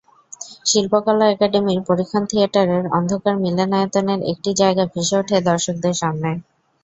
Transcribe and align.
শিল্পকলা 0.65 1.25
একাডেমির 1.29 1.79
পরীক্ষণ 1.87 2.23
থিয়েটারের 2.31 2.83
অন্ধকার 2.97 3.35
মিলনায়তনের 3.43 4.19
একটি 4.31 4.51
জায়গা 4.61 4.83
ভেসে 4.93 5.15
ওঠে 5.19 5.37
দর্শকের 5.49 5.95
সামনে। 6.01 6.31